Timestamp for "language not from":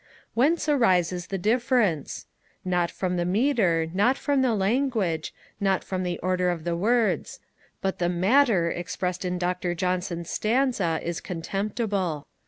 4.55-6.01